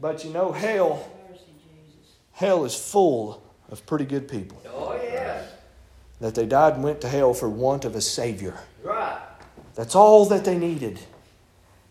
[0.00, 1.08] But you know, hell,
[2.32, 4.60] hell is full of pretty good people.
[4.66, 5.52] Oh, yes.
[6.24, 8.58] That they died and went to hell for want of a Savior.
[8.82, 9.20] Right.
[9.74, 10.98] That's all that they needed.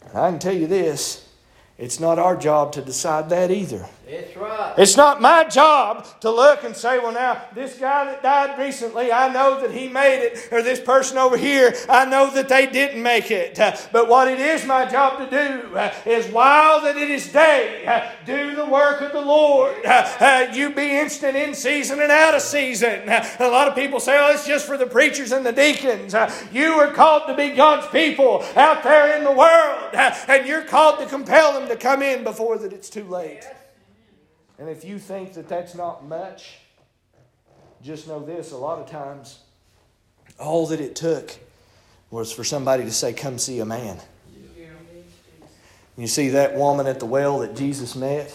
[0.09, 1.29] And I can tell you this
[1.77, 3.87] it's not our job to decide that either.
[4.13, 4.73] That's right.
[4.77, 9.11] It's not my job to look and say, well, now, this guy that died recently,
[9.11, 12.67] I know that he made it, or this person over here, I know that they
[12.67, 13.59] didn't make it.
[13.59, 17.27] Uh, but what it is my job to do uh, is while that it is
[17.31, 19.75] day, uh, do the work of the Lord.
[20.53, 23.09] You be instant in season and out of season.
[23.09, 26.15] A lot of people say, oh, it's just for the preachers and the deacons.
[26.51, 29.95] You are called to be God's people out there in the world,
[30.27, 33.43] and you're called to compel them to come in before that it's too late.
[34.63, 36.59] And if you think that that's not much,
[37.81, 39.39] just know this a lot of times,
[40.39, 41.37] all that it took
[42.09, 43.99] was for somebody to say, Come see a man.
[45.97, 48.33] You see that woman at the well that Jesus met?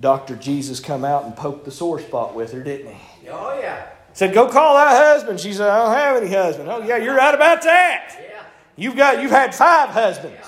[0.00, 0.34] Dr.
[0.34, 3.28] Jesus come out and poked the sore spot with her, didn't he?
[3.28, 3.88] Oh, yeah.
[4.14, 5.40] Said, Go call thy husband.
[5.40, 6.70] She said, I don't have any husband.
[6.70, 8.16] Oh, yeah, you're right about that.
[8.18, 8.42] Yeah.
[8.76, 10.38] You've got you've had five husbands.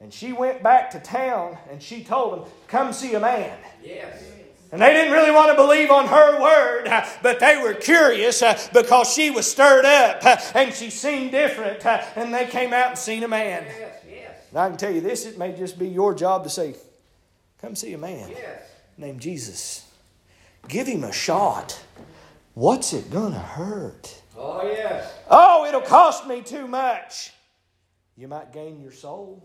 [0.00, 3.58] And she went back to town and she told them, Come see a man.
[3.82, 4.22] Yes.
[4.70, 6.84] And they didn't really want to believe on her word,
[7.22, 11.84] but they were curious uh, because she was stirred up uh, and she seemed different.
[11.86, 13.64] uh, And they came out and seen a man.
[13.66, 13.94] Yes.
[14.08, 14.34] Yes.
[14.50, 16.74] And I can tell you this, it may just be your job to say,
[17.60, 18.62] Come see a man Yes.
[18.98, 19.84] named Jesus.
[20.68, 21.80] Give him a shot.
[22.54, 24.20] What's it going to hurt?
[24.36, 25.12] Oh, yes.
[25.30, 27.32] Oh, it'll cost me too much.
[28.16, 29.42] You might gain your soul.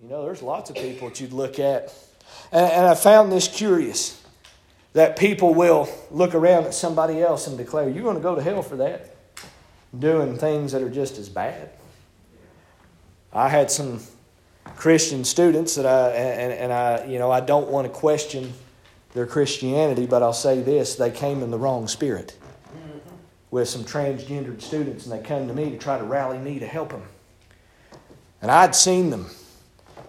[0.00, 1.94] You know, there's lots of people that you'd look at.
[2.52, 4.22] And, and I found this curious
[4.92, 8.42] that people will look around at somebody else and declare, You're going to go to
[8.42, 9.14] hell for that.
[9.96, 11.70] Doing things that are just as bad.
[13.32, 14.00] I had some
[14.76, 18.52] Christian students that I, and, and I, you know, I don't want to question
[19.12, 22.36] their Christianity, but I'll say this they came in the wrong spirit.
[23.50, 26.66] with some transgendered students, and they come to me to try to rally me to
[26.66, 27.04] help them.
[28.42, 29.30] And I'd seen them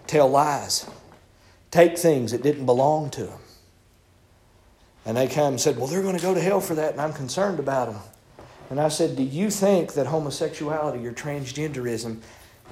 [0.06, 0.88] tell lies,
[1.70, 3.40] take things that didn't belong to them.
[5.04, 7.00] And they come and said, Well, they're going to go to hell for that, and
[7.00, 8.02] I'm concerned about them.
[8.70, 12.20] And I said, Do you think that homosexuality or transgenderism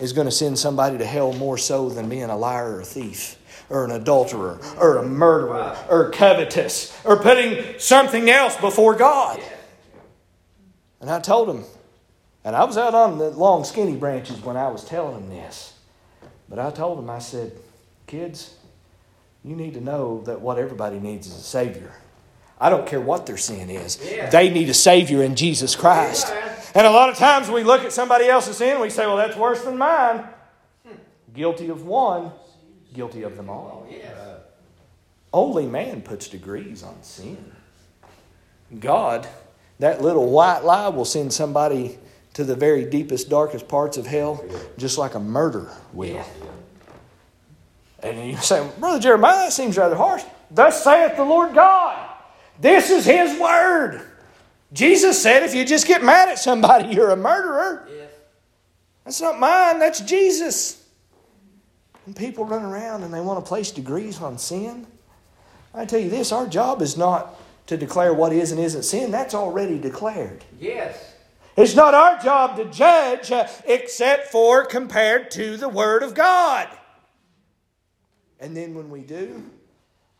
[0.00, 2.84] is going to send somebody to hell more so than being a liar or a
[2.84, 3.38] thief?
[3.70, 9.40] Or an adulterer, or a murderer, or covetous, or putting something else before God.
[11.00, 11.64] And I told him,
[12.44, 15.73] and I was out on the long, skinny branches when I was telling him this.
[16.48, 17.52] But I told him, I said,
[18.06, 18.54] kids,
[19.44, 21.92] you need to know that what everybody needs is a Savior.
[22.60, 23.98] I don't care what their sin is.
[24.02, 24.30] Yeah.
[24.30, 26.28] They need a Savior in Jesus Christ.
[26.28, 26.50] Amen.
[26.74, 29.16] And a lot of times we look at somebody else's sin and we say, well,
[29.16, 30.24] that's worse than mine.
[31.32, 32.30] Guilty of one,
[32.92, 33.86] guilty of them all.
[33.86, 34.16] Oh, yes.
[35.32, 37.52] Only man puts degrees on sin.
[38.78, 39.26] God,
[39.80, 41.98] that little white lie will send somebody
[42.34, 44.44] to the very deepest, darkest parts of hell,
[44.76, 46.24] just like a murder will.
[48.02, 50.22] And you say, Brother Jeremiah, that seems rather harsh.
[50.50, 52.10] Thus saith the Lord God.
[52.60, 54.02] This is His word.
[54.72, 57.88] Jesus said, if you just get mad at somebody, you're a murderer.
[57.90, 58.10] Yes.
[59.04, 60.86] That's not mine, that's Jesus.
[62.06, 64.86] And people run around and they want to place degrees on sin.
[65.72, 69.10] I tell you this our job is not to declare what is and isn't sin,
[69.10, 70.44] that's already declared.
[70.60, 71.13] Yes.
[71.56, 76.68] It's not our job to judge uh, except for compared to the Word of God.
[78.40, 79.48] And then when we do,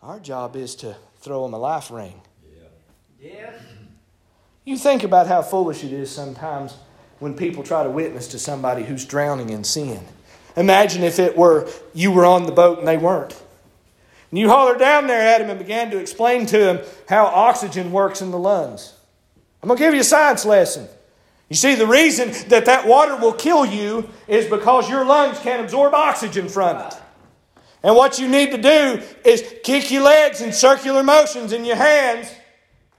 [0.01, 2.20] our job is to throw them a life ring.
[3.20, 3.55] Yes.
[4.64, 6.76] You think about how foolish it is sometimes
[7.18, 10.01] when people try to witness to somebody who's drowning in sin.
[10.57, 13.32] Imagine if it were you were on the boat and they weren't.
[14.30, 17.93] And you hollered down there at him and began to explain to him how oxygen
[17.93, 18.95] works in the lungs.
[19.62, 20.89] I'm going to give you a science lesson.
[21.49, 25.62] You see, the reason that that water will kill you is because your lungs can't
[25.62, 26.95] absorb oxygen from it.
[27.82, 31.76] And what you need to do is kick your legs in circular motions in your
[31.76, 32.32] hands,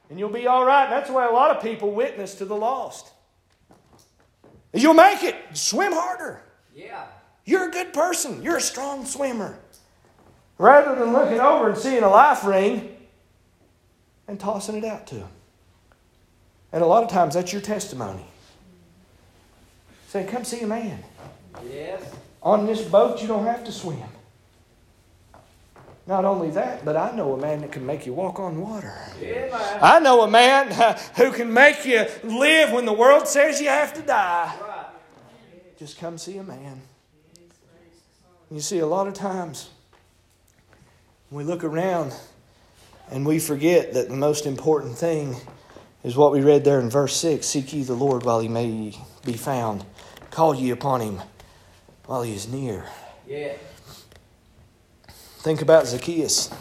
[0.10, 0.84] and you'll be all right.
[0.84, 3.12] And that's why a lot of people witness to the lost.
[4.74, 5.36] You'll make it.
[5.54, 6.44] Swim harder.
[6.76, 7.06] Yeah.
[7.46, 8.44] You're a good person.
[8.44, 9.58] You're a strong swimmer.
[10.60, 12.96] Rather than looking over and seeing a life ring
[14.28, 15.30] and tossing it out to them.
[16.72, 18.26] And a lot of times that's your testimony.
[20.16, 21.04] Say, come see a man.
[21.70, 22.02] Yes.
[22.42, 24.00] On this boat, you don't have to swim.
[26.08, 28.94] Not only that, but I know a man that can make you walk on water.
[29.22, 29.50] Amen.
[29.82, 33.68] I know a man uh, who can make you live when the world says you
[33.68, 34.56] have to die.
[34.62, 34.86] Right.
[35.78, 36.82] Just come see a man.
[38.50, 39.70] You see, a lot of times
[41.30, 42.16] we look around
[43.12, 45.36] and we forget that the most important thing
[46.06, 48.94] is what we read there in verse 6 Seek ye the Lord while he may
[49.26, 49.84] be found,
[50.36, 51.22] call ye upon him
[52.08, 52.86] while he is near.
[53.26, 53.54] Yeah.
[55.08, 56.54] Think about Zacchaeus.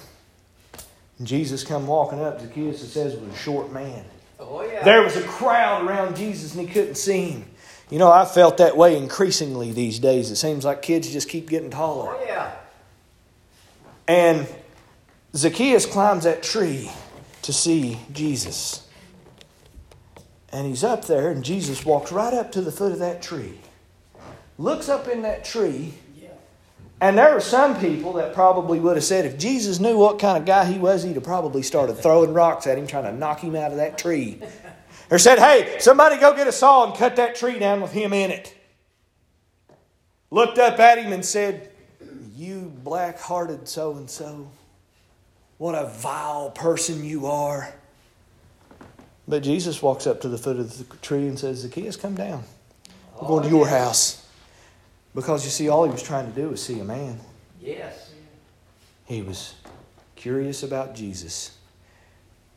[1.20, 2.40] Jesus come walking up.
[2.40, 4.04] Zacchaeus, it says, was a short man.
[4.38, 4.84] Oh yeah.
[4.84, 7.46] There was a crowd around Jesus and he couldn't see him.
[7.90, 10.30] You know, I felt that way increasingly these days.
[10.30, 12.14] It seems like kids just keep getting taller.
[12.16, 12.54] Oh yeah.
[14.06, 14.46] And
[15.34, 16.92] Zacchaeus climbs that tree
[17.42, 18.86] to see Jesus.
[20.52, 23.58] And he's up there, and Jesus walks right up to the foot of that tree,
[24.58, 25.94] looks up in that tree,
[27.00, 30.38] and there were some people that probably would have said, if Jesus knew what kind
[30.38, 33.40] of guy he was, he'd have probably started throwing rocks at him, trying to knock
[33.40, 34.40] him out of that tree.
[35.10, 38.14] Or said, hey, somebody go get a saw and cut that tree down with him
[38.14, 38.56] in it.
[40.30, 41.70] Looked up at him and said,
[42.34, 44.50] You black hearted so and so,
[45.58, 47.72] what a vile person you are.
[49.28, 52.42] But Jesus walks up to the foot of the tree and says, Zacchaeus, come down.
[53.20, 54.23] We're going to your oh, house.
[55.14, 57.20] Because you see, all he was trying to do was see a man.
[57.60, 58.12] Yes.
[59.06, 59.54] He was
[60.16, 61.56] curious about Jesus.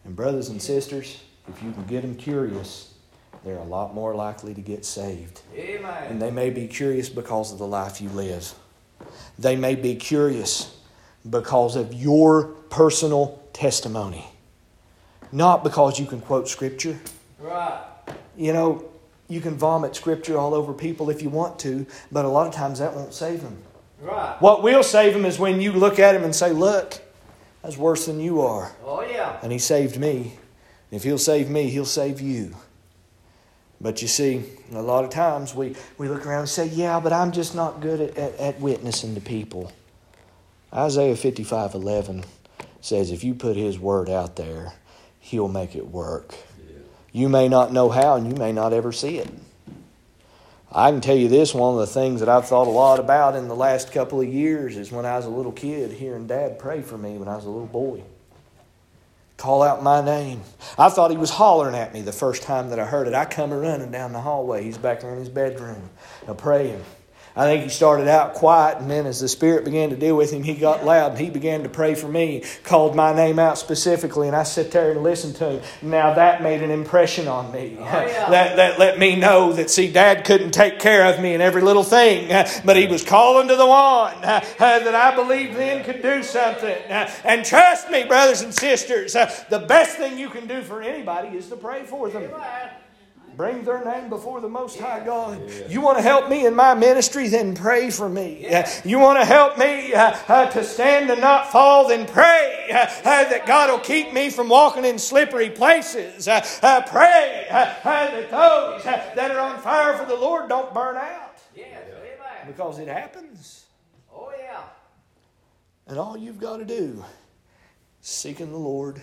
[0.03, 2.93] And, brothers and sisters, if you can get them curious,
[3.43, 5.41] they're a lot more likely to get saved.
[5.55, 6.03] Amen.
[6.09, 8.53] And they may be curious because of the life you live.
[9.37, 10.75] They may be curious
[11.29, 14.25] because of your personal testimony,
[15.31, 16.99] not because you can quote Scripture.
[17.39, 17.83] Right.
[18.35, 18.85] You know,
[19.28, 22.53] you can vomit Scripture all over people if you want to, but a lot of
[22.53, 23.57] times that won't save them.
[24.01, 24.38] Right.
[24.39, 27.01] What will save them is when you look at him and say, Look,
[27.61, 28.71] that's worse than you are.
[28.86, 29.39] Oh yeah.
[29.41, 30.34] And he saved me.
[30.91, 32.55] And if he'll save me, he'll save you.
[33.80, 37.11] But you see, a lot of times we, we look around and say, Yeah, but
[37.11, 39.71] I'm just not good at, at, at witnessing to people.
[40.73, 42.23] Isaiah 55 11
[42.82, 44.73] says, If you put his word out there,
[45.19, 46.36] he'll make it work.
[47.11, 49.29] You may not know how, and you may not ever see it.
[50.71, 53.35] I can tell you this one of the things that I've thought a lot about
[53.35, 56.59] in the last couple of years is when I was a little kid, hearing Dad
[56.59, 58.03] pray for me when I was a little boy.
[59.37, 60.41] Call out my name.
[60.77, 63.13] I thought he was hollering at me the first time that I heard it.
[63.13, 64.63] I come running down the hallway.
[64.63, 65.89] He's back there in his bedroom,
[66.37, 66.83] praying.
[67.38, 70.31] I think he started out quiet, and then as the Spirit began to deal with
[70.31, 73.59] him, he got loud and he began to pray for me, called my name out
[73.59, 75.61] specifically, and I sat there and listened to him.
[75.83, 77.77] Now that made an impression on me.
[77.79, 78.29] Oh, yeah.
[78.31, 81.61] that, that let me know that, see, Dad couldn't take care of me in every
[81.61, 82.29] little thing,
[82.65, 86.75] but he was calling to the one that I believed then could do something.
[87.23, 91.49] And trust me, brothers and sisters, the best thing you can do for anybody is
[91.49, 92.31] to pray for them.
[93.38, 95.39] Bring their name before the Most High God.
[95.69, 97.27] You want to help me in my ministry?
[97.27, 98.47] Then pray for me.
[98.83, 101.88] You want to help me uh, uh, to stand and not fall?
[101.88, 106.27] Then pray uh, uh, that God will keep me from walking in slippery places.
[106.27, 111.38] Uh, uh, Pray that those that are on fire for the Lord don't burn out.
[111.55, 111.83] Yes.
[111.89, 112.47] Amen.
[112.47, 113.67] Because it happens.
[114.11, 114.63] Oh, yeah.
[115.85, 117.05] And all you've got to do
[118.01, 118.99] is seeking the Lord.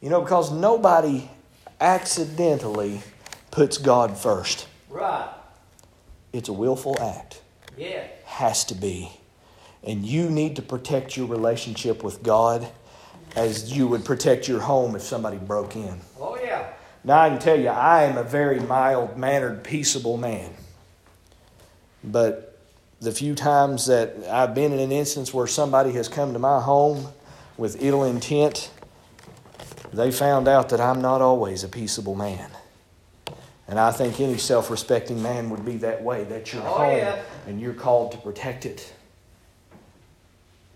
[0.00, 1.30] You know, because nobody
[1.80, 3.00] accidentally
[3.50, 4.66] puts God first.
[4.88, 5.28] Right.
[6.32, 7.42] It's a willful act.
[7.76, 8.10] Yes.
[8.24, 9.12] Has to be.
[9.82, 12.68] And you need to protect your relationship with God
[13.36, 16.00] as you would protect your home if somebody broke in.
[16.20, 16.72] Oh, yeah.
[17.02, 20.52] Now, I can tell you, I am a very mild mannered, peaceable man.
[22.04, 22.58] But
[23.00, 26.60] the few times that I've been in an instance where somebody has come to my
[26.60, 27.08] home
[27.56, 28.70] with ill intent,
[29.92, 32.50] they found out that I'm not always a peaceable man.
[33.70, 36.24] And I think any self respecting man would be that way.
[36.24, 37.22] That's your Oh, home, yeah.
[37.46, 38.92] and you're called to protect it.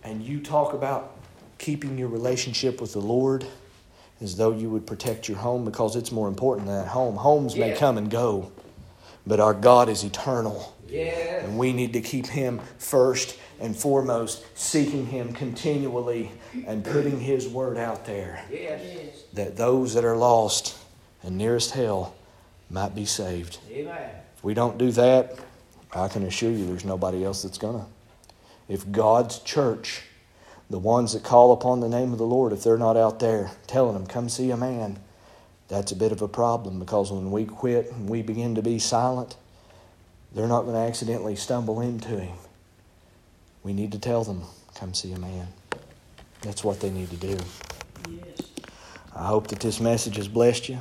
[0.05, 1.17] And you talk about
[1.59, 3.45] keeping your relationship with the Lord
[4.21, 7.17] as though you would protect your home because it's more important than that home.
[7.17, 8.53] Homes may come and go,
[9.27, 10.73] but our God is eternal.
[10.89, 11.45] Yes.
[11.45, 16.31] And we need to keep Him first and foremost, seeking Him continually
[16.67, 18.83] and putting His word out there Yes.
[19.33, 20.77] that those that are lost
[21.25, 22.15] and nearest hell
[22.71, 23.59] might be saved.
[23.71, 24.11] Amen.
[24.37, 25.39] If we don't do that,
[25.95, 27.87] I can assure you there's nobody else that's going to.
[28.69, 30.03] If God's church,
[30.71, 33.51] the ones that call upon the name of the Lord, if they're not out there
[33.67, 34.99] telling them, come see a man,
[35.69, 38.79] that's a bit of a problem because when we quit and we begin to be
[38.79, 39.37] silent,
[40.35, 42.37] they're not going to accidentally stumble into him.
[43.63, 44.43] We need to tell them,
[44.75, 45.49] come see a man.
[46.43, 47.39] That's what they need to do.
[49.17, 50.79] I hope that this message has blessed you.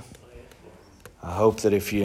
[1.24, 2.02] I hope that if you